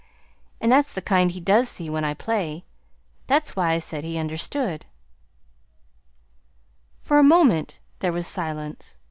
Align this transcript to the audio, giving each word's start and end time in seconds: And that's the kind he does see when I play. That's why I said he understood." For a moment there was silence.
And 0.59 0.71
that's 0.71 0.93
the 0.93 1.01
kind 1.03 1.29
he 1.29 1.39
does 1.39 1.69
see 1.69 1.87
when 1.87 2.03
I 2.03 2.15
play. 2.15 2.65
That's 3.27 3.55
why 3.55 3.73
I 3.73 3.77
said 3.77 4.03
he 4.03 4.17
understood." 4.17 4.87
For 7.03 7.19
a 7.19 7.23
moment 7.23 7.79
there 7.99 8.11
was 8.11 8.25
silence. 8.25 8.97